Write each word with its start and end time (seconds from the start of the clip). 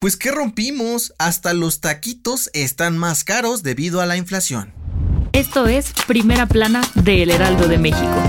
Pues 0.00 0.16
que 0.16 0.30
rompimos, 0.30 1.12
hasta 1.18 1.54
los 1.54 1.80
taquitos 1.80 2.50
están 2.52 2.96
más 2.96 3.24
caros 3.24 3.64
debido 3.64 4.00
a 4.00 4.06
la 4.06 4.16
inflación. 4.16 4.72
Esto 5.32 5.66
es 5.66 5.92
Primera 6.06 6.46
Plana 6.46 6.82
de 6.94 7.24
El 7.24 7.32
Heraldo 7.32 7.66
de 7.66 7.78
México. 7.78 8.22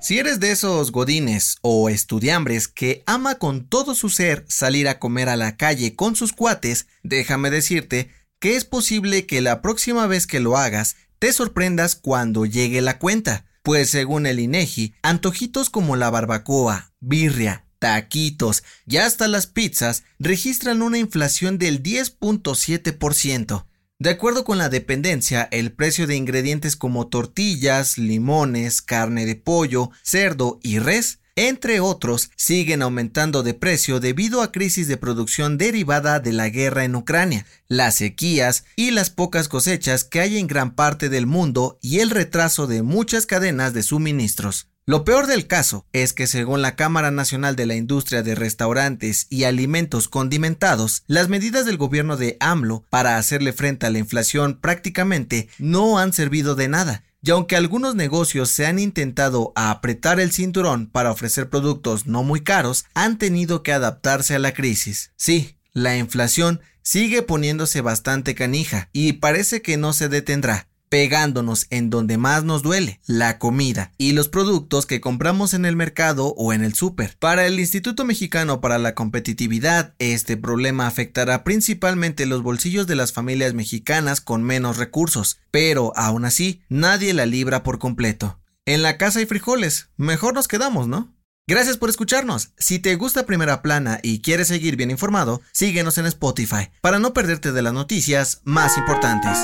Si 0.00 0.18
eres 0.18 0.40
de 0.40 0.52
esos 0.52 0.90
godines 0.90 1.58
o 1.60 1.90
estudiambres 1.90 2.66
que 2.66 3.02
ama 3.04 3.34
con 3.34 3.68
todo 3.68 3.94
su 3.94 4.08
ser 4.08 4.46
salir 4.48 4.88
a 4.88 4.98
comer 4.98 5.28
a 5.28 5.36
la 5.36 5.58
calle 5.58 5.94
con 5.94 6.16
sus 6.16 6.32
cuates, 6.32 6.86
déjame 7.02 7.50
decirte 7.50 8.10
que 8.38 8.56
es 8.56 8.64
posible 8.64 9.26
que 9.26 9.42
la 9.42 9.60
próxima 9.60 10.06
vez 10.06 10.26
que 10.26 10.40
lo 10.40 10.56
hagas 10.56 10.96
te 11.18 11.30
sorprendas 11.30 11.94
cuando 11.94 12.46
llegue 12.46 12.80
la 12.80 12.98
cuenta. 12.98 13.44
Pues 13.62 13.90
según 13.90 14.24
el 14.24 14.40
INEGI, 14.40 14.94
antojitos 15.02 15.68
como 15.68 15.96
la 15.96 16.08
barbacoa, 16.08 16.92
birria, 17.00 17.65
taquitos 17.78 18.62
y 18.86 18.98
hasta 18.98 19.28
las 19.28 19.46
pizzas 19.46 20.04
registran 20.18 20.82
una 20.82 20.98
inflación 20.98 21.58
del 21.58 21.82
10.7%. 21.82 23.66
De 23.98 24.10
acuerdo 24.10 24.44
con 24.44 24.58
la 24.58 24.68
dependencia, 24.68 25.48
el 25.50 25.72
precio 25.72 26.06
de 26.06 26.16
ingredientes 26.16 26.76
como 26.76 27.06
tortillas, 27.06 27.96
limones, 27.96 28.82
carne 28.82 29.24
de 29.24 29.36
pollo, 29.36 29.90
cerdo 30.02 30.60
y 30.62 30.78
res, 30.78 31.20
entre 31.34 31.80
otros, 31.80 32.30
siguen 32.36 32.82
aumentando 32.82 33.42
de 33.42 33.54
precio 33.54 34.00
debido 34.00 34.42
a 34.42 34.52
crisis 34.52 34.88
de 34.88 34.96
producción 34.96 35.58
derivada 35.58 36.20
de 36.20 36.32
la 36.32 36.48
guerra 36.48 36.84
en 36.84 36.94
Ucrania, 36.94 37.46
las 37.68 37.96
sequías 37.96 38.64
y 38.74 38.90
las 38.90 39.10
pocas 39.10 39.48
cosechas 39.48 40.04
que 40.04 40.20
hay 40.20 40.38
en 40.38 40.46
gran 40.46 40.74
parte 40.74 41.08
del 41.08 41.26
mundo 41.26 41.78
y 41.80 42.00
el 42.00 42.10
retraso 42.10 42.66
de 42.66 42.82
muchas 42.82 43.26
cadenas 43.26 43.72
de 43.72 43.82
suministros. 43.82 44.68
Lo 44.88 45.02
peor 45.02 45.26
del 45.26 45.48
caso 45.48 45.84
es 45.92 46.12
que 46.12 46.28
según 46.28 46.62
la 46.62 46.76
Cámara 46.76 47.10
Nacional 47.10 47.56
de 47.56 47.66
la 47.66 47.74
Industria 47.74 48.22
de 48.22 48.36
Restaurantes 48.36 49.26
y 49.30 49.42
Alimentos 49.42 50.06
Condimentados, 50.06 51.02
las 51.08 51.28
medidas 51.28 51.66
del 51.66 51.76
gobierno 51.76 52.16
de 52.16 52.36
AMLO 52.38 52.84
para 52.88 53.16
hacerle 53.16 53.52
frente 53.52 53.86
a 53.86 53.90
la 53.90 53.98
inflación 53.98 54.60
prácticamente 54.60 55.48
no 55.58 55.98
han 55.98 56.12
servido 56.12 56.54
de 56.54 56.68
nada. 56.68 57.02
Y 57.20 57.30
aunque 57.30 57.56
algunos 57.56 57.96
negocios 57.96 58.50
se 58.50 58.64
han 58.64 58.78
intentado 58.78 59.52
apretar 59.56 60.20
el 60.20 60.30
cinturón 60.30 60.86
para 60.86 61.10
ofrecer 61.10 61.50
productos 61.50 62.06
no 62.06 62.22
muy 62.22 62.42
caros, 62.42 62.84
han 62.94 63.18
tenido 63.18 63.64
que 63.64 63.72
adaptarse 63.72 64.36
a 64.36 64.38
la 64.38 64.54
crisis. 64.54 65.10
Sí, 65.16 65.58
la 65.72 65.96
inflación 65.96 66.60
sigue 66.82 67.22
poniéndose 67.22 67.80
bastante 67.80 68.36
canija 68.36 68.88
y 68.92 69.14
parece 69.14 69.62
que 69.62 69.78
no 69.78 69.92
se 69.92 70.08
detendrá 70.08 70.68
pegándonos 70.88 71.66
en 71.70 71.90
donde 71.90 72.18
más 72.18 72.44
nos 72.44 72.62
duele, 72.62 73.00
la 73.06 73.38
comida 73.38 73.92
y 73.98 74.12
los 74.12 74.28
productos 74.28 74.86
que 74.86 75.00
compramos 75.00 75.54
en 75.54 75.64
el 75.64 75.76
mercado 75.76 76.34
o 76.36 76.52
en 76.52 76.64
el 76.64 76.74
súper. 76.74 77.16
Para 77.18 77.46
el 77.46 77.58
Instituto 77.58 78.04
Mexicano 78.04 78.60
para 78.60 78.78
la 78.78 78.94
Competitividad, 78.94 79.94
este 79.98 80.36
problema 80.36 80.86
afectará 80.86 81.44
principalmente 81.44 82.26
los 82.26 82.42
bolsillos 82.42 82.86
de 82.86 82.96
las 82.96 83.12
familias 83.12 83.54
mexicanas 83.54 84.20
con 84.20 84.42
menos 84.42 84.76
recursos, 84.76 85.38
pero 85.50 85.92
aún 85.96 86.24
así, 86.24 86.62
nadie 86.68 87.14
la 87.14 87.26
libra 87.26 87.62
por 87.62 87.78
completo. 87.78 88.38
En 88.64 88.82
la 88.82 88.98
casa 88.98 89.20
hay 89.20 89.26
frijoles, 89.26 89.90
mejor 89.96 90.34
nos 90.34 90.48
quedamos, 90.48 90.88
¿no? 90.88 91.14
Gracias 91.48 91.76
por 91.76 91.88
escucharnos. 91.88 92.50
Si 92.58 92.80
te 92.80 92.96
gusta 92.96 93.24
Primera 93.24 93.62
Plana 93.62 94.00
y 94.02 94.20
quieres 94.20 94.48
seguir 94.48 94.74
bien 94.74 94.90
informado, 94.90 95.40
síguenos 95.52 95.96
en 95.96 96.06
Spotify 96.06 96.70
para 96.80 96.98
no 96.98 97.14
perderte 97.14 97.52
de 97.52 97.62
las 97.62 97.72
noticias 97.72 98.40
más 98.42 98.76
importantes. 98.76 99.38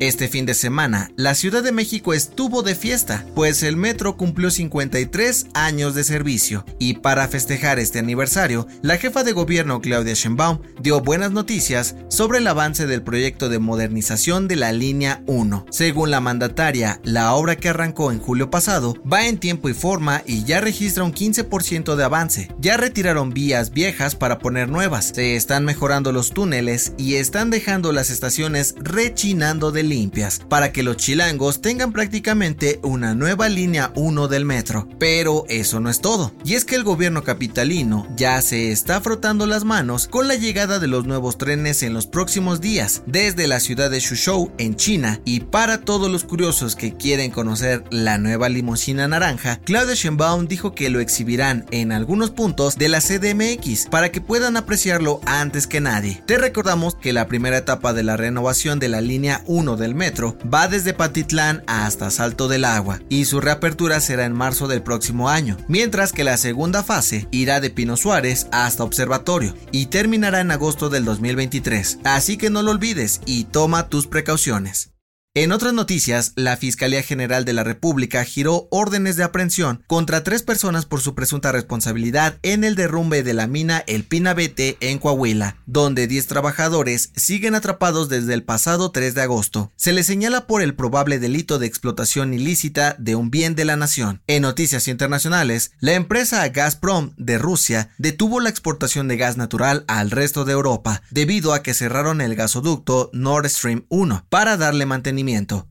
Este 0.00 0.28
fin 0.28 0.46
de 0.46 0.54
semana, 0.54 1.10
la 1.16 1.34
Ciudad 1.34 1.62
de 1.62 1.72
México 1.72 2.14
estuvo 2.14 2.62
de 2.62 2.74
fiesta, 2.74 3.26
pues 3.34 3.62
el 3.62 3.76
metro 3.76 4.16
cumplió 4.16 4.50
53 4.50 5.48
años 5.52 5.94
de 5.94 6.04
servicio. 6.04 6.64
Y 6.78 6.94
para 6.94 7.28
festejar 7.28 7.78
este 7.78 7.98
aniversario, 7.98 8.66
la 8.80 8.96
jefa 8.96 9.24
de 9.24 9.32
gobierno 9.32 9.82
Claudia 9.82 10.14
Sheinbaum 10.14 10.60
dio 10.80 11.02
buenas 11.02 11.32
noticias 11.32 11.96
sobre 12.08 12.38
el 12.38 12.46
avance 12.46 12.86
del 12.86 13.02
proyecto 13.02 13.50
de 13.50 13.58
modernización 13.58 14.48
de 14.48 14.56
la 14.56 14.72
línea 14.72 15.22
1. 15.26 15.66
Según 15.68 16.10
la 16.10 16.22
mandataria, 16.22 16.98
la 17.04 17.34
obra 17.34 17.56
que 17.56 17.68
arrancó 17.68 18.10
en 18.10 18.20
julio 18.20 18.48
pasado 18.48 18.96
va 19.00 19.26
en 19.26 19.36
tiempo 19.36 19.68
y 19.68 19.74
forma 19.74 20.22
y 20.24 20.44
ya 20.44 20.62
registra 20.62 21.04
un 21.04 21.12
15% 21.12 21.94
de 21.94 22.04
avance. 22.04 22.48
Ya 22.58 22.78
retiraron 22.78 23.34
vías 23.34 23.70
viejas 23.70 24.16
para 24.16 24.38
poner 24.38 24.70
nuevas, 24.70 25.12
se 25.14 25.36
están 25.36 25.66
mejorando 25.66 26.10
los 26.10 26.30
túneles 26.30 26.94
y 26.96 27.16
están 27.16 27.50
dejando 27.50 27.92
las 27.92 28.08
estaciones 28.08 28.74
rechinando 28.78 29.72
de 29.72 29.89
limpias, 29.90 30.40
para 30.48 30.72
que 30.72 30.82
los 30.82 30.96
chilangos 30.96 31.60
tengan 31.60 31.92
prácticamente 31.92 32.80
una 32.82 33.14
nueva 33.14 33.50
línea 33.50 33.92
1 33.94 34.28
del 34.28 34.46
metro. 34.46 34.88
Pero 34.98 35.44
eso 35.50 35.80
no 35.80 35.90
es 35.90 36.00
todo, 36.00 36.32
y 36.44 36.54
es 36.54 36.64
que 36.64 36.76
el 36.76 36.84
gobierno 36.84 37.22
capitalino 37.22 38.06
ya 38.16 38.40
se 38.40 38.72
está 38.72 39.02
frotando 39.02 39.46
las 39.46 39.64
manos 39.64 40.06
con 40.06 40.28
la 40.28 40.36
llegada 40.36 40.78
de 40.78 40.86
los 40.86 41.04
nuevos 41.04 41.36
trenes 41.36 41.82
en 41.82 41.92
los 41.92 42.06
próximos 42.06 42.62
días, 42.62 43.02
desde 43.06 43.46
la 43.46 43.60
ciudad 43.60 43.90
de 43.90 44.00
Shuzhou 44.00 44.52
en 44.56 44.76
China, 44.76 45.20
y 45.26 45.40
para 45.40 45.82
todos 45.82 46.10
los 46.10 46.24
curiosos 46.24 46.76
que 46.76 46.96
quieren 46.96 47.30
conocer 47.30 47.84
la 47.90 48.16
nueva 48.16 48.48
limusina 48.48 49.08
naranja, 49.08 49.60
Claudia 49.64 49.94
Sheinbaum 49.94 50.46
dijo 50.46 50.74
que 50.74 50.88
lo 50.88 51.00
exhibirán 51.00 51.66
en 51.70 51.92
algunos 51.92 52.30
puntos 52.30 52.76
de 52.76 52.88
la 52.88 53.00
CDMX 53.00 53.88
para 53.90 54.12
que 54.12 54.20
puedan 54.20 54.56
apreciarlo 54.56 55.20
antes 55.26 55.66
que 55.66 55.80
nadie. 55.80 56.22
Te 56.26 56.38
recordamos 56.38 56.94
que 56.94 57.12
la 57.12 57.26
primera 57.26 57.58
etapa 57.58 57.92
de 57.92 58.02
la 58.02 58.16
renovación 58.16 58.78
de 58.78 58.88
la 58.88 59.00
línea 59.00 59.42
1 59.46 59.76
del 59.80 59.96
metro 59.96 60.36
va 60.42 60.68
desde 60.68 60.94
Patitlán 60.94 61.64
hasta 61.66 62.10
Salto 62.10 62.46
del 62.46 62.64
Agua 62.64 63.00
y 63.08 63.24
su 63.24 63.40
reapertura 63.40 64.00
será 64.00 64.24
en 64.26 64.32
marzo 64.32 64.68
del 64.68 64.82
próximo 64.82 65.28
año, 65.28 65.56
mientras 65.66 66.12
que 66.12 66.22
la 66.22 66.36
segunda 66.36 66.84
fase 66.84 67.26
irá 67.32 67.58
de 67.58 67.70
Pino 67.70 67.96
Suárez 67.96 68.46
hasta 68.52 68.84
Observatorio 68.84 69.56
y 69.72 69.86
terminará 69.86 70.40
en 70.40 70.52
agosto 70.52 70.88
del 70.88 71.04
2023. 71.04 71.98
Así 72.04 72.36
que 72.36 72.50
no 72.50 72.62
lo 72.62 72.70
olvides 72.70 73.20
y 73.26 73.44
toma 73.44 73.88
tus 73.88 74.06
precauciones. 74.06 74.92
En 75.40 75.52
otras 75.52 75.72
noticias, 75.72 76.34
la 76.36 76.58
Fiscalía 76.58 77.02
General 77.02 77.46
de 77.46 77.54
la 77.54 77.64
República 77.64 78.22
giró 78.24 78.68
órdenes 78.70 79.16
de 79.16 79.22
aprehensión 79.22 79.82
contra 79.86 80.22
tres 80.22 80.42
personas 80.42 80.84
por 80.84 81.00
su 81.00 81.14
presunta 81.14 81.50
responsabilidad 81.50 82.36
en 82.42 82.62
el 82.62 82.74
derrumbe 82.74 83.22
de 83.22 83.32
la 83.32 83.46
mina 83.46 83.82
El 83.86 84.04
Pinabete 84.04 84.76
en 84.80 84.98
Coahuila, 84.98 85.56
donde 85.64 86.06
10 86.06 86.26
trabajadores 86.26 87.12
siguen 87.16 87.54
atrapados 87.54 88.10
desde 88.10 88.34
el 88.34 88.42
pasado 88.42 88.90
3 88.90 89.14
de 89.14 89.22
agosto. 89.22 89.72
Se 89.76 89.94
les 89.94 90.04
señala 90.04 90.46
por 90.46 90.60
el 90.60 90.74
probable 90.74 91.18
delito 91.18 91.58
de 91.58 91.66
explotación 91.66 92.34
ilícita 92.34 92.94
de 92.98 93.14
un 93.14 93.30
bien 93.30 93.54
de 93.54 93.64
la 93.64 93.76
nación. 93.76 94.20
En 94.26 94.42
noticias 94.42 94.88
internacionales, 94.88 95.72
la 95.80 95.94
empresa 95.94 96.46
Gazprom 96.50 97.14
de 97.16 97.38
Rusia 97.38 97.88
detuvo 97.96 98.40
la 98.40 98.50
exportación 98.50 99.08
de 99.08 99.16
gas 99.16 99.38
natural 99.38 99.86
al 99.88 100.10
resto 100.10 100.44
de 100.44 100.52
Europa 100.52 101.00
debido 101.10 101.54
a 101.54 101.62
que 101.62 101.72
cerraron 101.72 102.20
el 102.20 102.34
gasoducto 102.34 103.08
Nord 103.14 103.48
Stream 103.48 103.86
1 103.88 104.26
para 104.28 104.58
darle 104.58 104.84
mantenimiento 104.84 105.29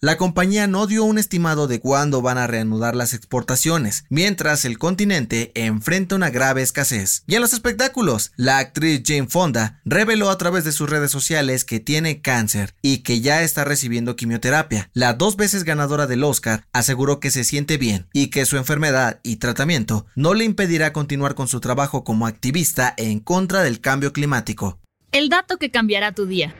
la 0.00 0.16
compañía 0.16 0.66
no 0.66 0.86
dio 0.86 1.04
un 1.04 1.18
estimado 1.18 1.66
de 1.66 1.80
cuándo 1.80 2.22
van 2.22 2.38
a 2.38 2.46
reanudar 2.46 2.94
las 2.94 3.14
exportaciones, 3.14 4.04
mientras 4.08 4.64
el 4.64 4.78
continente 4.78 5.50
enfrenta 5.54 6.14
una 6.14 6.30
grave 6.30 6.62
escasez. 6.62 7.24
Y 7.26 7.34
en 7.34 7.40
los 7.40 7.52
espectáculos, 7.52 8.32
la 8.36 8.58
actriz 8.58 9.02
Jane 9.04 9.26
Fonda 9.28 9.80
reveló 9.84 10.30
a 10.30 10.38
través 10.38 10.64
de 10.64 10.72
sus 10.72 10.88
redes 10.88 11.10
sociales 11.10 11.64
que 11.64 11.80
tiene 11.80 12.20
cáncer 12.20 12.74
y 12.80 12.98
que 12.98 13.20
ya 13.20 13.42
está 13.42 13.64
recibiendo 13.64 14.16
quimioterapia. 14.16 14.88
La 14.94 15.14
dos 15.14 15.36
veces 15.36 15.64
ganadora 15.64 16.06
del 16.06 16.22
Oscar 16.22 16.64
aseguró 16.72 17.18
que 17.18 17.30
se 17.30 17.44
siente 17.44 17.76
bien 17.76 18.06
y 18.12 18.28
que 18.28 18.46
su 18.46 18.56
enfermedad 18.56 19.20
y 19.22 19.36
tratamiento 19.36 20.06
no 20.14 20.34
le 20.34 20.44
impedirá 20.44 20.92
continuar 20.92 21.34
con 21.34 21.48
su 21.48 21.60
trabajo 21.60 22.04
como 22.04 22.26
activista 22.26 22.94
en 22.96 23.20
contra 23.20 23.62
del 23.62 23.80
cambio 23.80 24.12
climático. 24.12 24.78
El 25.12 25.28
dato 25.28 25.56
que 25.56 25.70
cambiará 25.72 26.12
tu 26.12 26.26
día. 26.26 26.54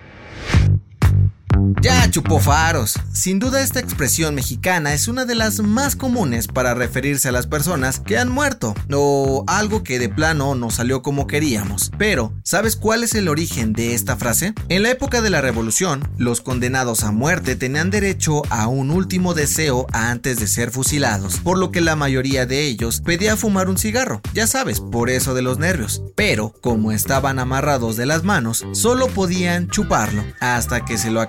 Ya 1.82 2.10
chupó 2.10 2.40
faros. 2.40 2.98
Sin 3.12 3.38
duda 3.38 3.62
esta 3.62 3.80
expresión 3.80 4.34
mexicana 4.34 4.92
es 4.92 5.08
una 5.08 5.24
de 5.24 5.34
las 5.34 5.60
más 5.60 5.96
comunes 5.96 6.46
para 6.46 6.74
referirse 6.74 7.28
a 7.28 7.32
las 7.32 7.46
personas 7.46 8.00
que 8.00 8.18
han 8.18 8.30
muerto 8.30 8.74
o 8.92 9.44
algo 9.46 9.82
que 9.82 9.98
de 9.98 10.08
plano 10.08 10.54
no 10.54 10.70
salió 10.70 11.02
como 11.02 11.26
queríamos. 11.26 11.90
Pero, 11.98 12.32
¿sabes 12.44 12.76
cuál 12.76 13.04
es 13.04 13.14
el 13.14 13.28
origen 13.28 13.72
de 13.72 13.94
esta 13.94 14.16
frase? 14.16 14.54
En 14.68 14.82
la 14.82 14.90
época 14.90 15.22
de 15.22 15.30
la 15.30 15.40
revolución, 15.40 16.08
los 16.18 16.40
condenados 16.40 17.04
a 17.04 17.12
muerte 17.12 17.56
tenían 17.56 17.90
derecho 17.90 18.42
a 18.50 18.66
un 18.66 18.90
último 18.90 19.34
deseo 19.34 19.86
antes 19.92 20.38
de 20.38 20.46
ser 20.46 20.70
fusilados, 20.70 21.38
por 21.38 21.58
lo 21.58 21.70
que 21.70 21.80
la 21.80 21.96
mayoría 21.96 22.46
de 22.46 22.64
ellos 22.64 23.00
pedía 23.00 23.36
fumar 23.36 23.68
un 23.68 23.78
cigarro, 23.78 24.20
ya 24.34 24.46
sabes, 24.46 24.80
por 24.80 25.10
eso 25.10 25.34
de 25.34 25.42
los 25.42 25.58
nervios. 25.58 26.02
Pero, 26.14 26.54
como 26.60 26.92
estaban 26.92 27.38
amarrados 27.38 27.96
de 27.96 28.06
las 28.06 28.24
manos, 28.24 28.66
solo 28.72 29.08
podían 29.08 29.68
chuparlo 29.68 30.22
hasta 30.40 30.84
que 30.84 30.98
se 30.98 31.10
lo 31.10 31.20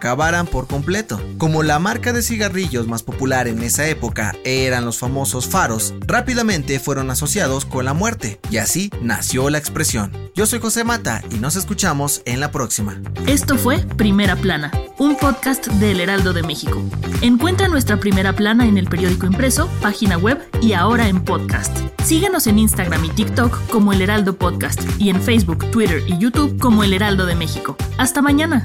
por 0.52 0.68
completo. 0.68 1.20
Como 1.40 1.64
la 1.64 1.80
marca 1.80 2.14
de 2.14 2.22
cigarrillos 2.22 2.88
más 2.88 3.02
popular 3.02 3.48
en 3.48 3.64
esa 3.64 3.88
época 3.88 4.36
eran 4.44 4.86
los 4.86 5.00
famosos 5.00 5.48
faros, 5.48 5.96
rápidamente 6.02 6.80
fueron 6.80 7.10
asociados 7.10 7.66
con 7.66 7.86
la 7.86 7.96
muerte, 7.96 8.40
y 8.52 8.58
así 8.58 8.92
nació 9.02 9.50
la 9.50 9.58
expresión. 9.58 10.12
Yo 10.36 10.46
soy 10.46 10.60
José 10.60 10.84
Mata 10.84 11.24
y 11.32 11.40
nos 11.40 11.56
escuchamos 11.56 12.22
en 12.26 12.40
la 12.40 12.52
próxima. 12.52 13.02
Esto 13.26 13.58
fue 13.58 13.80
Primera 13.98 14.36
Plana, 14.36 14.72
un 15.00 15.18
podcast 15.18 15.66
del 15.66 16.00
Heraldo 16.00 16.34
de 16.34 16.44
México. 16.44 16.84
Encuentra 17.22 17.68
nuestra 17.68 18.00
Primera 18.00 18.34
Plana 18.34 18.68
en 18.68 18.78
el 18.78 18.88
periódico 18.88 19.26
impreso, 19.26 19.72
página 19.82 20.20
web 20.20 20.40
y 20.62 20.74
ahora 20.74 21.08
en 21.08 21.26
podcast. 21.26 21.76
Síguenos 22.06 22.46
en 22.46 22.60
Instagram 22.60 23.04
y 23.06 23.10
TikTok 23.10 23.70
como 23.72 23.92
El 23.92 24.04
Heraldo 24.04 24.38
Podcast 24.38 24.80
y 25.00 25.10
en 25.10 25.20
Facebook, 25.20 25.72
Twitter 25.72 26.04
y 26.08 26.20
YouTube 26.20 26.60
como 26.60 26.84
El 26.84 26.94
Heraldo 26.94 27.26
de 27.26 27.34
México. 27.34 27.76
Hasta 27.98 28.22
mañana. 28.22 28.64